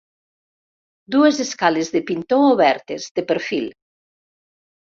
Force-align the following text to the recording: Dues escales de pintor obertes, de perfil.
Dues 1.15 1.41
escales 1.45 1.91
de 1.97 2.01
pintor 2.09 2.41
obertes, 2.57 3.05
de 3.21 3.25
perfil. 3.33 3.73